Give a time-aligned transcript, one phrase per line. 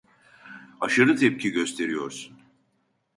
[0.79, 2.37] Aşırı tepki gösteriyorsun.